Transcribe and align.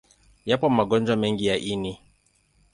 Yapo 0.45 0.69
magonjwa 0.69 1.15
mengi 1.15 1.45
ya 1.45 1.55
ini. 1.73 1.93